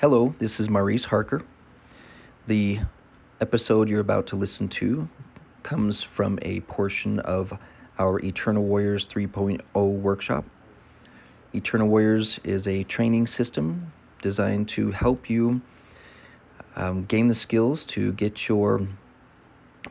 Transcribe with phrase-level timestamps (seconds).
[0.00, 1.42] Hello, this is Maurice Harker.
[2.46, 2.78] The
[3.40, 5.08] episode you're about to listen to
[5.64, 7.52] comes from a portion of
[7.98, 10.44] our Eternal Warriors 3.0 workshop.
[11.52, 13.92] Eternal Warriors is a training system
[14.22, 15.60] designed to help you
[16.76, 18.86] um, gain the skills to get your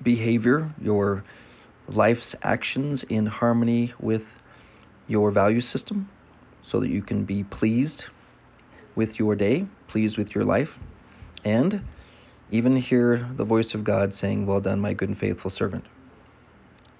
[0.03, 1.25] behavior, your
[1.89, 4.23] life's actions in harmony with
[5.09, 6.07] your value system
[6.63, 8.05] so that you can be pleased
[8.97, 10.71] with your day, pleased with your life,
[11.45, 11.85] and
[12.51, 15.85] even hear the voice of God saying, Well done, my good and faithful servant.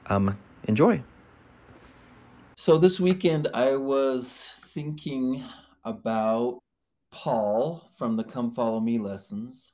[0.06, 1.02] Um, enjoy.
[2.56, 5.44] So this weekend, I was thinking
[5.84, 6.60] about
[7.12, 9.74] Paul from the Come Follow Me lessons.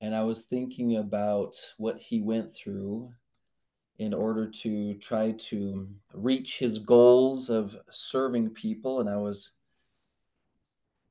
[0.00, 3.12] And I was thinking about what he went through
[3.98, 9.00] in order to try to reach his goals of serving people.
[9.00, 9.52] And I was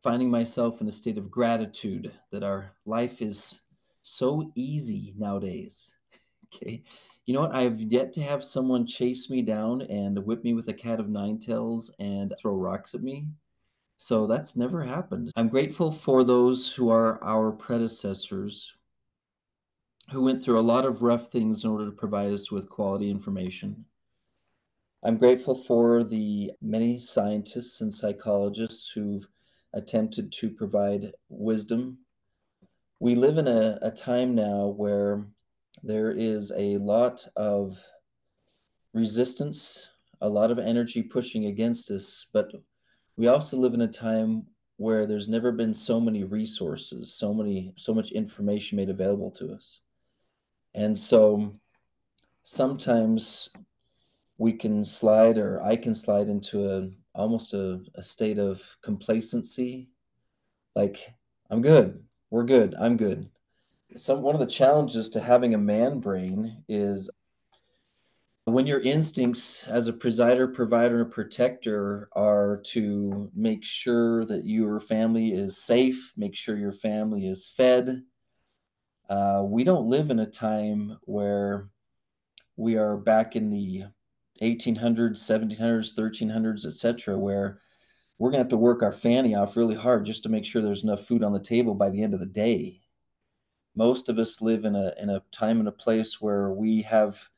[0.03, 3.61] finding myself in a state of gratitude that our life is
[4.03, 5.93] so easy nowadays.
[6.53, 6.83] Okay.
[7.25, 7.55] You know what?
[7.55, 10.99] I have yet to have someone chase me down and whip me with a cat
[10.99, 13.27] of nine tails and throw rocks at me.
[13.97, 15.31] So that's never happened.
[15.37, 18.73] I'm grateful for those who are our predecessors
[20.11, 23.09] who went through a lot of rough things in order to provide us with quality
[23.09, 23.85] information.
[25.03, 29.27] I'm grateful for the many scientists and psychologists who've
[29.73, 31.97] attempted to provide wisdom.
[32.99, 35.25] We live in a, a time now where
[35.83, 37.83] there is a lot of
[38.93, 39.87] resistance,
[40.21, 42.51] a lot of energy pushing against us, but
[43.17, 44.45] we also live in a time
[44.77, 49.53] where there's never been so many resources, so many so much information made available to
[49.53, 49.79] us.
[50.73, 51.53] And so
[52.43, 53.49] sometimes
[54.37, 59.89] we can slide or I can slide into a almost a, a state of complacency.
[60.75, 61.13] Like,
[61.49, 62.03] I'm good.
[62.29, 62.75] We're good.
[62.79, 63.29] I'm good.
[63.97, 67.09] Some one of the challenges to having a man brain is
[68.45, 74.79] when your instincts as a presider, provider, and protector are to make sure that your
[74.79, 78.01] family is safe, make sure your family is fed,
[79.09, 81.67] uh, we don't live in a time where
[82.55, 83.83] we are back in the
[84.41, 87.59] 1800s, 1700s, 1300s, etc., where
[88.17, 90.61] we're going to have to work our fanny off really hard just to make sure
[90.61, 92.81] there's enough food on the table by the end of the day.
[93.75, 97.29] Most of us live in a in a time and a place where we have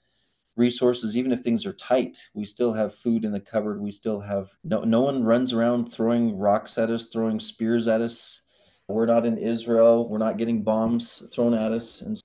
[0.55, 4.19] resources even if things are tight we still have food in the cupboard we still
[4.19, 8.43] have no no one runs around throwing rocks at us throwing spears at us
[8.87, 10.07] we're not in Israel.
[10.07, 12.01] We're not getting bombs thrown at us.
[12.01, 12.19] And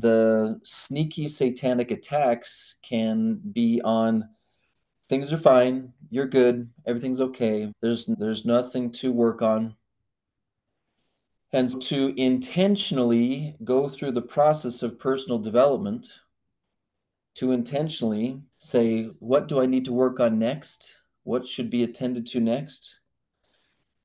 [0.00, 4.28] the sneaky satanic attacks can be on
[5.10, 7.72] things are fine, you're good, everything's okay.
[7.82, 9.74] There's there's nothing to work on.
[11.52, 16.06] And to intentionally go through the process of personal development,
[17.34, 20.90] to intentionally say, what do I need to work on next?
[21.24, 22.94] What should be attended to next?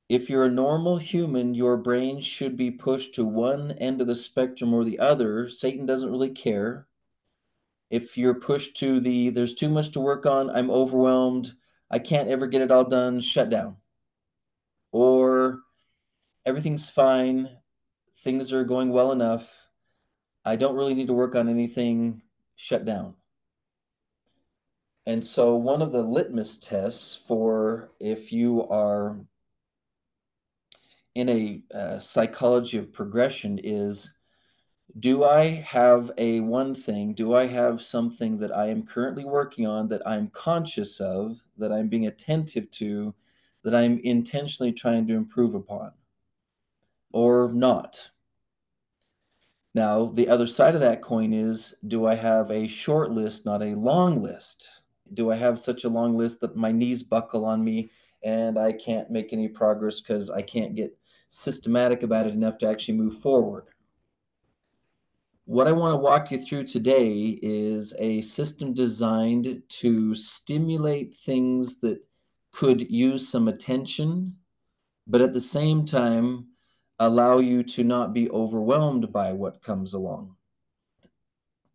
[0.08, 4.16] If you're a normal human, your brain should be pushed to one end of the
[4.16, 5.50] spectrum or the other.
[5.50, 6.88] Satan doesn't really care.
[7.90, 11.56] If you're pushed to the there's too much to work on, I'm overwhelmed,
[11.90, 13.78] I can't ever get it all done, shut down.
[14.92, 15.62] Or
[16.46, 17.58] everything's fine,
[18.18, 19.68] things are going well enough,
[20.44, 22.22] I don't really need to work on anything,
[22.56, 23.16] shut down.
[25.08, 29.18] And so, one of the litmus tests for if you are
[31.16, 34.12] in a uh, psychology of progression is
[35.00, 37.14] do I have a one thing?
[37.14, 41.72] Do I have something that I am currently working on that I'm conscious of, that
[41.72, 43.14] I'm being attentive to,
[43.64, 45.92] that I'm intentionally trying to improve upon,
[47.12, 48.00] or not?
[49.74, 53.62] Now, the other side of that coin is do I have a short list, not
[53.62, 54.70] a long list?
[55.14, 57.90] Do I have such a long list that my knees buckle on me
[58.24, 60.98] and I can't make any progress because I can't get
[61.30, 63.66] systematic about it enough to actually move forward.
[65.46, 71.80] What I want to walk you through today is a system designed to stimulate things
[71.82, 72.04] that
[72.52, 74.38] could use some attention,
[75.06, 76.48] but at the same time,
[77.00, 80.36] allow you to not be overwhelmed by what comes along.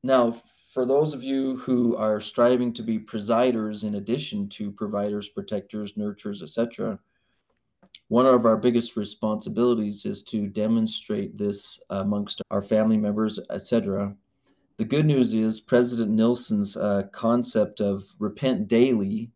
[0.02, 0.42] Now,
[0.72, 5.92] for those of you who are striving to be presiders in addition to providers, protectors,
[5.94, 6.98] nurturers, etc.,
[8.10, 14.12] one of our biggest responsibilities is to demonstrate this amongst our family members, etc.
[14.78, 19.30] The good news is President Nelson's uh, concept of repent daily,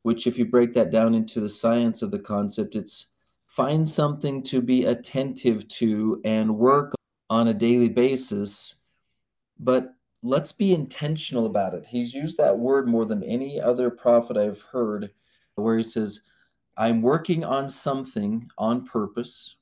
[0.00, 3.08] which, if you break that down into the science of the concept, it's
[3.44, 6.94] find something to be attentive to and work
[7.28, 8.76] on a daily basis,
[9.60, 9.92] but
[10.22, 11.84] let's be intentional about it.
[11.84, 15.10] He's used that word more than any other prophet I've heard,
[15.56, 16.22] where he says,
[16.76, 19.56] I'm working on something on purpose.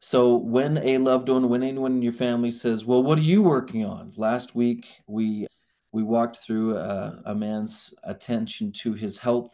[0.00, 3.42] So when a loved one, when anyone in your family says, "Well, what are you
[3.42, 5.46] working on?" Last week we
[5.92, 9.52] we walked through a, a man's attention to his health.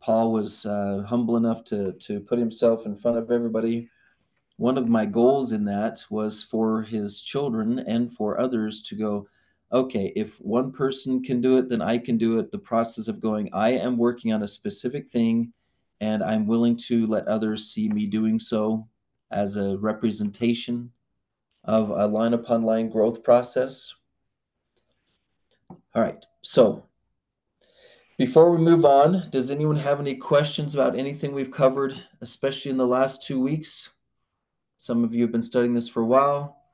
[0.00, 3.88] Paul was uh, humble enough to to put himself in front of everybody.
[4.56, 9.28] One of my goals in that was for his children and for others to go,
[9.76, 12.50] okay, if one person can do it, then I can do it.
[12.50, 15.52] The process of going, I am working on a specific thing
[16.00, 18.88] and I'm willing to let others see me doing so
[19.30, 20.90] as a representation
[21.64, 23.94] of a line upon line growth process.
[25.94, 26.84] All right, so
[28.18, 32.76] before we move on, does anyone have any questions about anything we've covered, especially in
[32.76, 33.90] the last two weeks?
[34.78, 36.65] Some of you have been studying this for a while.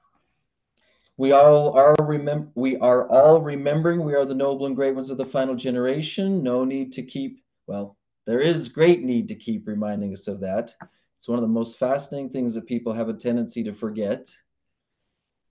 [1.19, 5.11] We all are remem- we are all remembering we are the noble and great ones
[5.11, 6.43] of the final generation.
[6.43, 10.75] No need to keep, well, there is great need to keep reminding us of that.
[11.17, 14.29] It's one of the most fascinating things that people have a tendency to forget.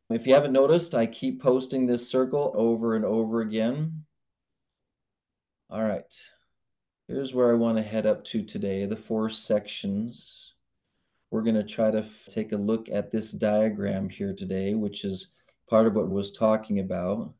[0.09, 4.03] If you haven't noticed, I keep posting this circle over and over again.
[5.69, 6.13] All right,
[7.07, 10.53] here's where I want to head up to today, the four sections.
[11.29, 15.29] We're going to try to take a look at this diagram here today, which is
[15.71, 17.33] part of what was talking about.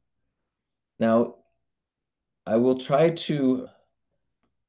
[0.99, 1.35] Now,
[2.45, 3.67] I will try to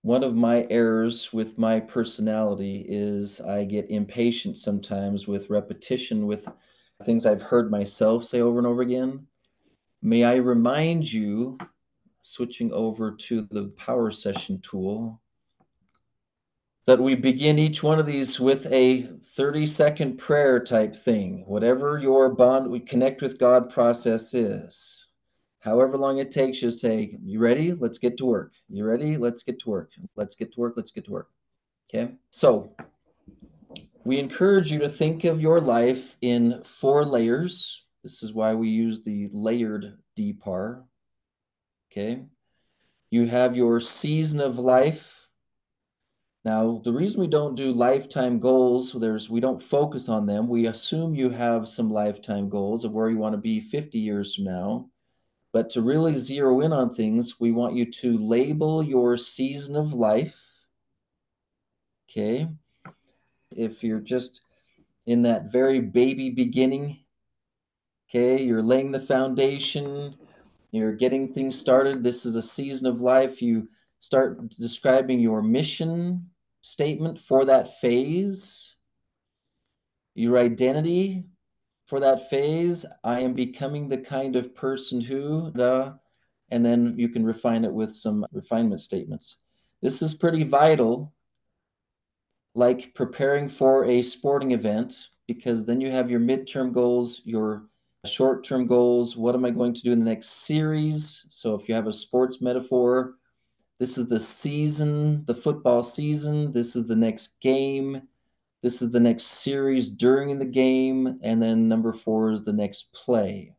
[0.02, 6.48] one of my errors with my personality is I get impatient sometimes with repetition with
[7.04, 9.28] things I've heard myself say over and over again.
[10.02, 11.56] May I remind you,
[12.22, 15.21] switching over to the power session tool,
[16.86, 21.98] that we begin each one of these with a 30 second prayer type thing, whatever
[21.98, 25.02] your bond we connect with God process is
[25.62, 27.72] however long it takes you say, You ready?
[27.72, 28.52] Let's get to work.
[28.68, 29.16] You ready?
[29.16, 29.92] Let's get to work.
[30.16, 30.74] Let's get to work.
[30.76, 31.30] Let's get to work.
[31.88, 32.12] Okay.
[32.30, 32.74] So
[34.04, 37.84] we encourage you to think of your life in four layers.
[38.02, 40.82] This is why we use the layered DPAR.
[41.90, 42.22] Okay.
[43.10, 45.21] You have your season of life.
[46.44, 50.48] Now, the reason we don't do lifetime goals, there's we don't focus on them.
[50.48, 54.34] We assume you have some lifetime goals of where you want to be 50 years
[54.34, 54.90] from now.
[55.52, 59.92] But to really zero in on things, we want you to label your season of
[59.92, 60.36] life.
[62.10, 62.48] Okay.
[63.56, 64.40] If you're just
[65.06, 67.04] in that very baby beginning,
[68.08, 70.16] okay, you're laying the foundation,
[70.72, 72.02] you're getting things started.
[72.02, 73.40] This is a season of life.
[73.40, 73.68] You
[74.00, 76.30] start describing your mission
[76.62, 78.74] statement for that phase,
[80.14, 81.24] your identity,
[81.86, 85.52] for that phase, I am becoming the kind of person who,
[86.50, 89.36] and then you can refine it with some refinement statements.
[89.82, 91.12] This is pretty vital,
[92.54, 97.64] like preparing for a sporting event, because then you have your midterm goals, your
[98.04, 99.16] short term goals.
[99.16, 101.24] What am I going to do in the next series?
[101.30, 103.14] So if you have a sports metaphor,
[103.82, 108.02] this is the season, the football season, this is the next game
[108.62, 111.18] this is the next series during the game.
[111.22, 113.54] And then number four is the next play.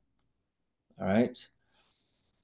[1.00, 1.38] All right.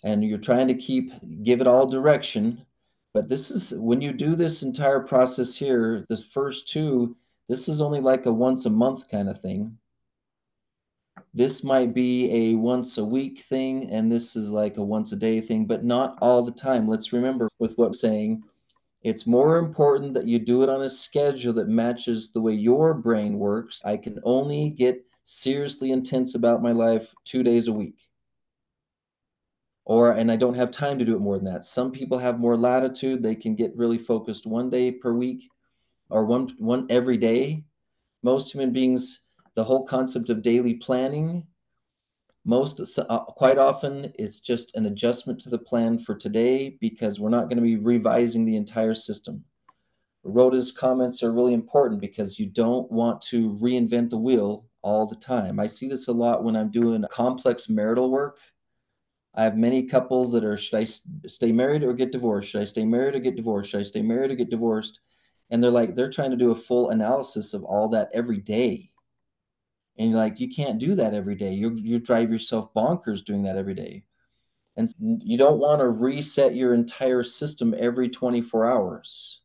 [0.04, 1.12] And you're trying to keep,
[1.44, 2.66] give it all direction.
[3.14, 7.16] But this is, when you do this entire process here, the first two,
[7.48, 9.78] this is only like a once a month kind of thing.
[11.34, 15.16] This might be a once a week thing, and this is like a once a
[15.16, 16.88] day thing, but not all the time.
[16.88, 18.44] Let's remember with what I'm saying,
[19.02, 22.94] it's more important that you do it on a schedule that matches the way your
[22.94, 23.82] brain works.
[23.86, 27.98] I can only get seriously intense about my life two days a week.
[29.86, 31.66] Or, and I don't have time to do it more than that.
[31.66, 33.24] Some people have more latitude.
[33.24, 35.50] They can get really focused one day per week
[36.10, 37.64] or one, one every day.
[38.22, 39.22] Most human beings,
[39.56, 41.46] the whole concept of daily planning
[42.46, 47.30] most uh, quite often it's just an adjustment to the plan for today because we're
[47.30, 49.44] not going to be revising the entire system.
[50.24, 55.16] Rhoda's comments are really important because you don't want to reinvent the wheel all the
[55.16, 55.60] time.
[55.60, 58.40] I see this a lot when i'm doing complex marital work.
[59.36, 62.50] I have many couples that are should i stay married or get divorced?
[62.50, 63.72] Should i stay married or get divorced?
[63.72, 65.00] Should i stay married or get divorced?
[65.50, 68.89] And they're like they're trying to do a full analysis of all that every day
[70.00, 73.44] and you're like you can't do that every day you you drive yourself bonkers doing
[73.44, 74.04] that every day
[74.76, 79.42] and you don't want to reset your entire system every 24 hours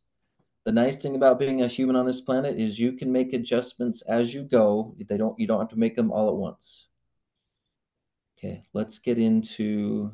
[0.65, 4.01] the nice thing about being a human on this planet is you can make adjustments
[4.03, 4.97] as you go.
[5.09, 6.87] They don't you don't have to make them all at once.
[8.39, 10.13] Okay, let's get into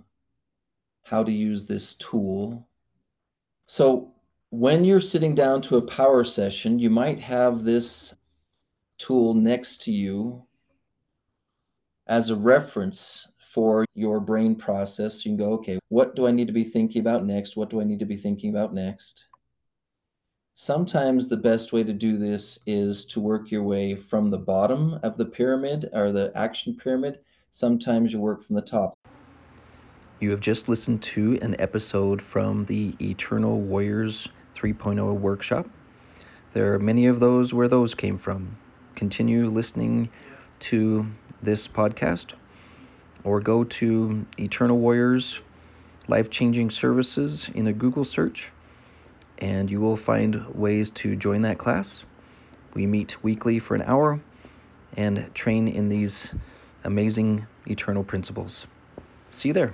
[1.04, 2.68] how to use this tool.
[3.68, 4.12] So
[4.50, 8.14] when you're sitting down to a power session, you might have this
[9.00, 10.44] tool next to you
[12.06, 15.24] as a reference for your brain process.
[15.24, 17.56] You can go, okay, what do I need to be thinking about next?
[17.56, 19.26] What do I need to be thinking about next?
[20.54, 25.00] Sometimes the best way to do this is to work your way from the bottom
[25.02, 27.20] of the pyramid or the action pyramid.
[27.50, 28.94] Sometimes you work from the top.
[30.20, 35.66] You have just listened to an episode from the Eternal Warriors 3.0 workshop.
[36.52, 38.58] There are many of those where those came from.
[39.00, 40.10] Continue listening
[40.68, 41.06] to
[41.42, 42.34] this podcast
[43.24, 45.40] or go to Eternal Warriors
[46.06, 48.50] Life Changing Services in a Google search
[49.38, 52.02] and you will find ways to join that class.
[52.74, 54.20] We meet weekly for an hour
[54.98, 56.28] and train in these
[56.84, 58.66] amazing eternal principles.
[59.30, 59.72] See you there.